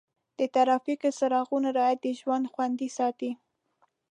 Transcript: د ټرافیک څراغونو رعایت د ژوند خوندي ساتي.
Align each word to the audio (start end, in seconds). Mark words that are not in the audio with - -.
د 0.37 0.39
ټرافیک 0.53 1.01
څراغونو 1.17 1.67
رعایت 1.77 1.99
د 2.03 2.07
ژوند 2.19 2.45
خوندي 2.51 2.89
ساتي. 2.97 3.31